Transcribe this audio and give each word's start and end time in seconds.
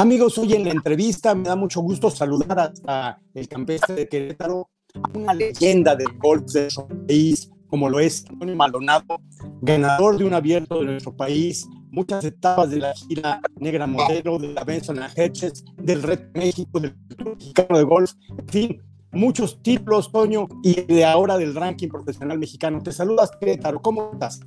Amigos, 0.00 0.38
hoy 0.38 0.54
en 0.54 0.64
la 0.64 0.70
entrevista 0.70 1.34
me 1.34 1.42
da 1.42 1.56
mucho 1.56 1.82
gusto 1.82 2.08
saludar 2.08 2.72
a 2.86 3.18
el 3.34 3.46
campestre 3.46 3.94
de 3.94 4.08
Querétaro, 4.08 4.70
una 5.12 5.34
leyenda 5.34 5.94
del 5.94 6.16
golf 6.16 6.50
de 6.52 6.62
nuestro 6.62 6.88
país, 6.88 7.50
como 7.68 7.86
lo 7.90 8.00
es 8.00 8.24
Antonio 8.30 8.56
Maldonado, 8.56 9.20
ganador 9.60 10.16
de 10.16 10.24
un 10.24 10.32
abierto 10.32 10.78
de 10.78 10.86
nuestro 10.86 11.14
país, 11.14 11.68
muchas 11.90 12.24
etapas 12.24 12.70
de 12.70 12.78
la 12.78 12.94
gira 12.94 13.42
Negra 13.56 13.86
Modelo, 13.86 14.38
de 14.38 14.54
la 14.54 14.64
Benson 14.64 15.00
Hedges, 15.14 15.66
del 15.76 16.02
Red 16.02 16.30
México, 16.32 16.80
del 16.80 16.96
Mexicano 17.36 17.76
de 17.76 17.84
Golf, 17.84 18.12
en 18.38 18.48
fin, 18.48 18.82
muchos 19.12 19.62
títulos, 19.62 20.10
Toño, 20.10 20.48
y 20.62 20.80
de 20.80 21.04
ahora 21.04 21.36
del 21.36 21.54
ranking 21.54 21.88
profesional 21.88 22.38
mexicano. 22.38 22.82
Te 22.82 22.92
saludas, 22.92 23.32
Querétaro, 23.38 23.82
¿cómo 23.82 24.12
estás? 24.14 24.40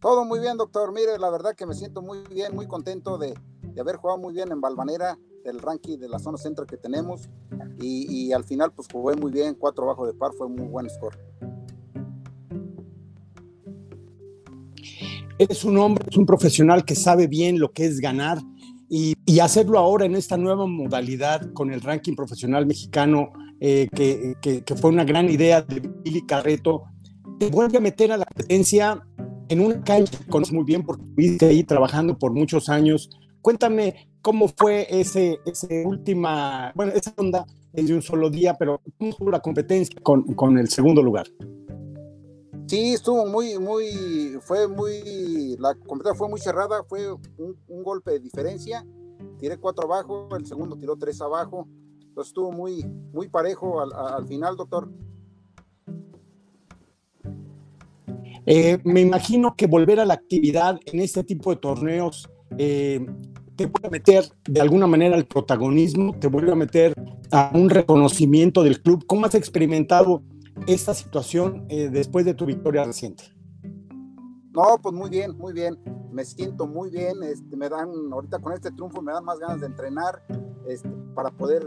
Todo 0.00 0.24
muy 0.24 0.40
bien, 0.40 0.56
doctor. 0.56 0.92
Mire, 0.92 1.18
la 1.20 1.30
verdad 1.30 1.54
que 1.54 1.66
me 1.66 1.74
siento 1.74 2.02
muy 2.02 2.18
bien, 2.30 2.52
muy 2.52 2.66
contento 2.66 3.16
de, 3.16 3.34
de 3.74 3.80
haber 3.80 3.96
jugado 3.96 4.18
muy 4.18 4.34
bien 4.34 4.50
en 4.52 4.60
Balvanera, 4.60 5.18
del 5.44 5.58
ranking 5.60 5.98
de 5.98 6.08
la 6.08 6.18
zona 6.18 6.38
centro 6.38 6.66
que 6.66 6.76
tenemos. 6.76 7.28
Y, 7.78 8.06
y, 8.10 8.32
al 8.32 8.44
final, 8.44 8.72
pues 8.72 8.88
jugué 8.92 9.16
muy 9.16 9.32
bien, 9.32 9.54
cuatro 9.54 9.86
bajo 9.86 10.06
de 10.06 10.14
par, 10.14 10.32
fue 10.32 10.48
muy 10.48 10.66
buen 10.66 10.88
score. 10.90 11.16
Eres 15.38 15.64
un 15.64 15.78
hombre, 15.78 16.04
es 16.10 16.16
un 16.16 16.26
profesional 16.26 16.84
que 16.84 16.94
sabe 16.94 17.26
bien 17.26 17.58
lo 17.58 17.72
que 17.72 17.86
es 17.86 18.00
ganar 18.00 18.38
y, 18.90 19.14
y 19.24 19.38
hacerlo 19.38 19.78
ahora 19.78 20.04
en 20.04 20.14
esta 20.14 20.36
nueva 20.36 20.66
modalidad 20.66 21.52
con 21.54 21.72
el 21.72 21.80
ranking 21.80 22.14
profesional 22.14 22.66
mexicano, 22.66 23.32
eh, 23.60 23.88
que, 23.94 24.34
que, 24.42 24.62
que, 24.62 24.74
fue 24.74 24.90
una 24.90 25.04
gran 25.04 25.30
idea 25.30 25.62
de 25.62 25.80
Billy 25.80 26.26
Carreto, 26.26 26.82
te 27.38 27.48
vuelve 27.48 27.78
a 27.78 27.80
meter 27.80 28.12
a 28.12 28.18
la 28.18 28.24
competencia 28.24 29.02
en 29.48 29.60
una 29.60 29.82
cancha 29.82 30.18
que 30.18 30.26
conoces 30.26 30.52
muy 30.52 30.64
bien 30.64 30.82
porque 30.82 31.04
estuviste 31.04 31.46
ahí 31.46 31.64
trabajando 31.64 32.18
por 32.18 32.32
muchos 32.32 32.68
años 32.68 33.10
Cuéntame 33.42 34.10
cómo 34.22 34.48
fue 34.48 34.86
ese, 34.90 35.40
ese 35.46 35.84
última, 35.86 36.72
bueno, 36.74 36.92
esa 36.92 37.12
ronda 37.16 37.46
es 37.72 37.88
de 37.88 37.94
un 37.94 38.02
solo 38.02 38.28
día, 38.28 38.54
pero 38.58 38.80
¿cómo 38.98 39.12
fue 39.12 39.32
la 39.32 39.40
competencia 39.40 39.96
con, 40.02 40.22
con 40.34 40.58
el 40.58 40.68
segundo 40.68 41.02
lugar? 41.02 41.26
Sí, 42.66 42.94
estuvo 42.94 43.26
muy, 43.26 43.58
muy, 43.58 44.38
fue 44.42 44.68
muy, 44.68 45.56
la 45.58 45.74
competencia 45.74 46.18
fue 46.18 46.28
muy 46.28 46.40
cerrada, 46.40 46.84
fue 46.84 47.12
un, 47.12 47.56
un 47.66 47.82
golpe 47.82 48.12
de 48.12 48.20
diferencia, 48.20 48.86
tiré 49.38 49.56
cuatro 49.56 49.84
abajo, 49.84 50.28
el 50.36 50.46
segundo 50.46 50.76
tiró 50.76 50.96
tres 50.96 51.20
abajo, 51.20 51.66
entonces 52.00 52.28
estuvo 52.28 52.52
muy, 52.52 52.84
muy 53.12 53.28
parejo 53.28 53.80
al, 53.80 53.92
al 53.92 54.26
final, 54.26 54.56
doctor. 54.56 54.90
Eh, 58.46 58.78
me 58.84 59.00
imagino 59.00 59.54
que 59.54 59.66
volver 59.66 60.00
a 60.00 60.04
la 60.04 60.14
actividad 60.14 60.78
en 60.86 61.00
este 61.00 61.24
tipo 61.24 61.50
de 61.50 61.56
torneos 61.56 62.28
eh, 62.58 63.06
te 63.56 63.66
vuelve 63.66 63.88
a 63.88 63.90
meter 63.90 64.24
de 64.44 64.60
alguna 64.60 64.86
manera 64.86 65.16
al 65.16 65.26
protagonismo, 65.26 66.14
te 66.18 66.28
vuelve 66.28 66.52
a 66.52 66.56
meter 66.56 66.94
a 67.30 67.50
un 67.54 67.68
reconocimiento 67.68 68.62
del 68.62 68.80
club. 68.80 69.04
¿Cómo 69.06 69.26
has 69.26 69.34
experimentado 69.34 70.22
esta 70.66 70.94
situación 70.94 71.66
eh, 71.68 71.88
después 71.90 72.24
de 72.24 72.34
tu 72.34 72.46
victoria 72.46 72.84
reciente? 72.84 73.24
No, 74.52 74.78
pues 74.82 74.94
muy 74.94 75.10
bien, 75.10 75.36
muy 75.36 75.52
bien. 75.52 75.78
Me 76.10 76.24
siento 76.24 76.66
muy 76.66 76.90
bien. 76.90 77.22
Este, 77.22 77.56
me 77.56 77.68
dan, 77.68 77.88
ahorita 78.12 78.38
con 78.40 78.52
este 78.52 78.70
triunfo 78.70 79.00
me 79.02 79.12
dan 79.12 79.24
más 79.24 79.38
ganas 79.38 79.60
de 79.60 79.66
entrenar 79.66 80.22
este, 80.66 80.88
para 81.14 81.30
poder, 81.30 81.64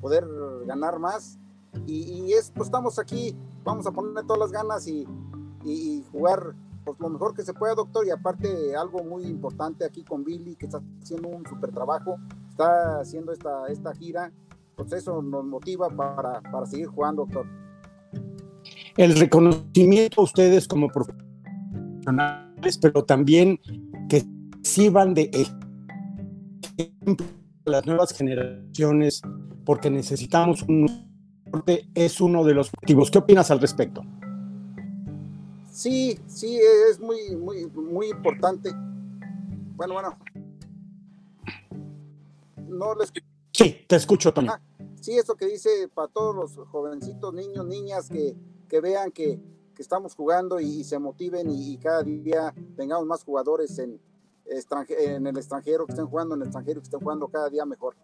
poder 0.00 0.24
ganar 0.66 0.98
más. 0.98 1.38
Y, 1.86 2.02
y 2.02 2.32
es, 2.32 2.52
pues 2.54 2.68
estamos 2.68 2.98
aquí, 2.98 3.36
vamos 3.64 3.86
a 3.86 3.92
ponerle 3.92 4.22
todas 4.22 4.38
las 4.38 4.52
ganas 4.52 4.86
y, 4.86 5.06
y 5.64 6.04
jugar 6.12 6.54
pues 6.84 6.98
lo 7.00 7.08
mejor 7.08 7.34
que 7.34 7.42
se 7.42 7.54
pueda, 7.54 7.74
doctor, 7.74 8.06
y 8.06 8.10
aparte 8.10 8.74
algo 8.76 9.02
muy 9.04 9.24
importante 9.24 9.84
aquí 9.84 10.02
con 10.02 10.24
Billy, 10.24 10.56
que 10.56 10.66
está 10.66 10.80
haciendo 11.00 11.28
un 11.28 11.46
súper 11.46 11.70
trabajo, 11.70 12.16
está 12.48 13.00
haciendo 13.00 13.32
esta, 13.32 13.66
esta 13.68 13.94
gira, 13.94 14.32
pues 14.76 14.92
eso 14.92 15.22
nos 15.22 15.44
motiva 15.44 15.88
para, 15.88 16.40
para 16.40 16.66
seguir 16.66 16.86
jugando, 16.88 17.24
doctor. 17.24 17.46
El 18.96 19.18
reconocimiento 19.18 20.20
a 20.20 20.24
ustedes 20.24 20.68
como 20.68 20.88
profesionales, 20.88 22.78
pero 22.80 23.04
también 23.04 23.58
que 24.08 24.24
sirvan 24.62 25.14
de 25.14 25.30
ejemplo 26.78 27.26
a 27.66 27.70
las 27.70 27.86
nuevas 27.86 28.12
generaciones, 28.12 29.22
porque 29.64 29.90
necesitamos 29.90 30.62
un 30.62 30.86
es 31.94 32.20
uno 32.20 32.44
de 32.44 32.54
los 32.54 32.68
objetivos. 32.68 33.10
¿Qué 33.10 33.18
opinas 33.18 33.50
al 33.50 33.60
respecto? 33.60 34.02
Sí, 35.72 36.20
sí, 36.26 36.60
es 36.90 37.00
muy, 37.00 37.34
muy, 37.34 37.64
muy 37.64 38.10
importante. 38.10 38.70
Bueno, 39.74 39.94
bueno. 39.94 40.18
No 42.68 42.94
les... 42.94 43.10
Sí, 43.52 43.78
te 43.88 43.96
escucho. 43.96 44.34
Ah, 44.36 44.60
sí, 45.00 45.16
eso 45.16 45.34
que 45.34 45.46
dice 45.46 45.88
para 45.94 46.08
todos 46.08 46.36
los 46.36 46.68
jovencitos, 46.68 47.32
niños, 47.32 47.64
niñas, 47.66 48.10
que, 48.10 48.36
que 48.68 48.80
vean 48.82 49.12
que, 49.12 49.40
que, 49.74 49.80
estamos 49.80 50.14
jugando 50.14 50.60
y, 50.60 50.80
y 50.80 50.84
se 50.84 50.98
motiven 50.98 51.50
y, 51.50 51.72
y, 51.72 51.78
cada 51.78 52.02
día 52.02 52.54
tengamos 52.76 53.06
más 53.06 53.24
jugadores 53.24 53.78
en, 53.78 53.98
en 54.44 55.26
el 55.26 55.36
extranjero, 55.38 55.86
que 55.86 55.92
estén 55.92 56.06
jugando 56.06 56.34
en 56.34 56.42
el 56.42 56.48
extranjero, 56.48 56.82
que 56.82 56.84
estén 56.84 57.00
jugando 57.00 57.28
cada 57.28 57.48
día 57.48 57.64
mejor. 57.64 57.96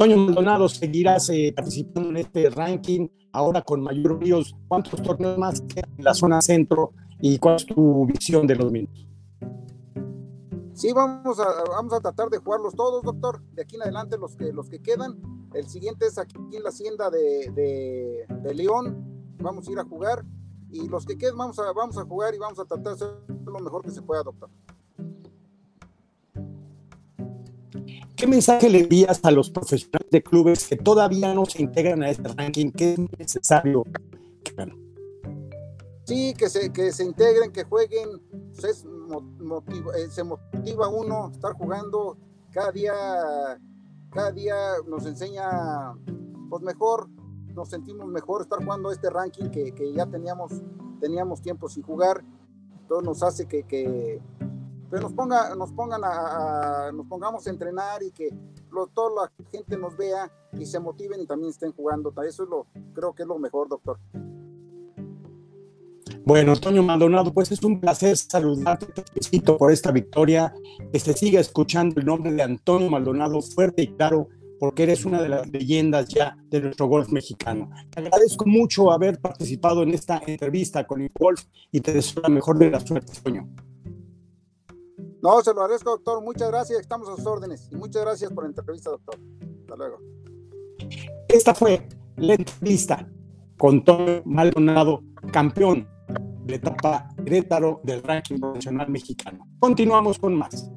Toño 0.00 0.16
Maldonado, 0.16 0.66
seguirás 0.66 1.28
eh, 1.28 1.52
participando 1.54 2.08
en 2.08 2.16
este 2.16 2.48
ranking 2.48 3.06
ahora 3.32 3.60
con 3.60 3.82
mayor 3.82 4.18
bríos. 4.18 4.56
¿Cuántos 4.66 5.02
torneos 5.02 5.36
más 5.36 5.60
quedan 5.60 5.90
en 5.98 6.04
la 6.04 6.14
zona 6.14 6.40
centro 6.40 6.94
y 7.20 7.38
cuál 7.38 7.56
es 7.56 7.66
tu 7.66 8.06
visión 8.06 8.46
de 8.46 8.56
los 8.56 8.72
mismos? 8.72 9.06
Sí, 10.72 10.94
vamos 10.94 11.38
a, 11.38 11.44
vamos 11.68 11.92
a 11.92 12.00
tratar 12.00 12.30
de 12.30 12.38
jugarlos 12.38 12.74
todos, 12.74 13.02
doctor. 13.02 13.42
De 13.52 13.60
aquí 13.60 13.76
en 13.76 13.82
adelante 13.82 14.16
los 14.16 14.36
que, 14.36 14.54
los 14.54 14.70
que 14.70 14.80
quedan. 14.80 15.20
El 15.52 15.68
siguiente 15.68 16.06
es 16.06 16.16
aquí 16.16 16.34
en 16.50 16.62
la 16.62 16.70
hacienda 16.70 17.10
de, 17.10 17.50
de, 17.54 18.24
de 18.42 18.54
León. 18.54 19.04
Vamos 19.36 19.68
a 19.68 19.72
ir 19.72 19.78
a 19.80 19.84
jugar. 19.84 20.24
Y 20.70 20.88
los 20.88 21.04
que 21.04 21.18
queden 21.18 21.36
vamos 21.36 21.58
a, 21.58 21.74
vamos 21.74 21.98
a 21.98 22.04
jugar 22.06 22.34
y 22.34 22.38
vamos 22.38 22.58
a 22.58 22.64
tratar 22.64 22.96
de 22.96 23.04
hacer 23.04 23.08
lo 23.44 23.58
mejor 23.58 23.82
que 23.82 23.90
se 23.90 24.00
pueda, 24.00 24.22
doctor. 24.22 24.48
¿Qué 28.16 28.26
mensaje 28.26 28.68
le 28.68 28.80
envías 28.80 29.20
a 29.22 29.30
los 29.30 29.50
profesionales 29.50 30.10
de 30.10 30.22
clubes 30.22 30.66
que 30.66 30.76
todavía 30.76 31.32
no 31.34 31.46
se 31.46 31.62
integran 31.62 32.02
a 32.02 32.10
este 32.10 32.28
ranking? 32.28 32.70
¿Qué 32.70 32.92
es 32.92 32.98
necesario? 33.18 33.84
Sí, 36.04 36.34
que 36.36 36.48
se, 36.48 36.72
que 36.72 36.92
se 36.92 37.04
integren, 37.04 37.52
que 37.52 37.64
jueguen. 37.64 38.20
Pues 38.60 38.84
motiva, 38.84 39.96
eh, 39.96 40.08
se 40.10 40.24
motiva 40.24 40.88
uno 40.88 41.30
estar 41.32 41.52
jugando. 41.52 42.16
Cada 42.50 42.72
día, 42.72 42.92
cada 44.10 44.32
día 44.32 44.56
nos 44.88 45.06
enseña 45.06 45.94
pues 46.48 46.62
mejor, 46.62 47.08
nos 47.54 47.68
sentimos 47.68 48.08
mejor 48.08 48.42
estar 48.42 48.62
jugando 48.62 48.90
este 48.90 49.08
ranking 49.08 49.50
que, 49.50 49.72
que 49.72 49.92
ya 49.92 50.06
teníamos, 50.06 50.52
teníamos 51.00 51.40
tiempo 51.40 51.68
sin 51.68 51.84
jugar. 51.84 52.24
Todo 52.88 53.02
nos 53.02 53.22
hace 53.22 53.46
que, 53.46 53.62
que 53.62 54.20
pero 54.90 55.04
nos 55.04 55.12
ponga, 55.12 55.54
nos 55.54 55.72
pongan 55.72 56.00
a, 56.04 56.90
nos 56.92 57.06
pongamos 57.06 57.46
a 57.46 57.50
entrenar 57.50 58.02
y 58.02 58.10
que 58.10 58.28
lo, 58.72 58.88
toda 58.88 59.24
la 59.24 59.48
gente 59.50 59.76
nos 59.76 59.96
vea 59.96 60.30
y 60.58 60.66
se 60.66 60.80
motiven 60.80 61.20
y 61.20 61.26
también 61.26 61.50
estén 61.50 61.72
jugando. 61.72 62.12
Eso 62.22 62.42
es 62.42 62.48
lo, 62.48 62.66
creo 62.92 63.14
que 63.14 63.22
es 63.22 63.28
lo 63.28 63.38
mejor, 63.38 63.68
doctor. 63.68 63.98
Bueno, 66.24 66.52
Antonio 66.52 66.82
Maldonado, 66.82 67.32
pues 67.32 67.50
es 67.52 67.62
un 67.62 67.80
placer 67.80 68.16
saludarte, 68.16 68.86
te 68.86 69.02
felicito 69.02 69.56
por 69.56 69.72
esta 69.72 69.90
victoria, 69.90 70.52
que 70.92 70.98
se 70.98 71.14
siga 71.14 71.40
escuchando 71.40 71.98
el 71.98 72.06
nombre 72.06 72.32
de 72.32 72.42
Antonio 72.42 72.90
Maldonado 72.90 73.40
fuerte 73.40 73.82
y 73.82 73.94
claro, 73.94 74.28
porque 74.58 74.82
eres 74.82 75.04
una 75.04 75.22
de 75.22 75.28
las 75.28 75.48
leyendas 75.48 76.08
ya 76.08 76.36
de 76.50 76.60
nuestro 76.60 76.86
golf 76.86 77.08
mexicano. 77.10 77.70
Te 77.90 78.00
agradezco 78.00 78.44
mucho 78.44 78.92
haber 78.92 79.18
participado 79.18 79.82
en 79.82 79.94
esta 79.94 80.20
entrevista 80.26 80.86
con 80.86 81.00
el 81.00 81.10
golf 81.18 81.44
y 81.72 81.80
te 81.80 81.92
deseo 81.92 82.22
la 82.22 82.28
mejor 82.28 82.58
de 82.58 82.70
las 82.70 82.84
suertes, 82.84 83.16
Antonio. 83.18 83.48
No, 85.22 85.40
se 85.42 85.52
lo 85.52 85.62
agradezco, 85.62 85.90
doctor. 85.90 86.22
Muchas 86.22 86.48
gracias. 86.48 86.80
Estamos 86.80 87.08
a 87.08 87.16
sus 87.16 87.26
órdenes. 87.26 87.68
Y 87.70 87.76
muchas 87.76 88.02
gracias 88.02 88.32
por 88.32 88.44
la 88.44 88.50
entrevista, 88.50 88.90
doctor. 88.90 89.16
Hasta 89.60 89.76
luego. 89.76 89.98
Esta 91.28 91.54
fue 91.54 91.86
la 92.16 92.34
entrevista 92.34 93.06
con 93.58 93.84
Tom 93.84 94.22
Maldonado, 94.24 95.02
campeón 95.32 95.88
de 96.44 96.54
etapa 96.54 97.08
Querétaro 97.24 97.80
del 97.84 98.02
ranking 98.02 98.38
profesional 98.40 98.88
mexicano. 98.88 99.46
Continuamos 99.58 100.18
con 100.18 100.34
más. 100.34 100.70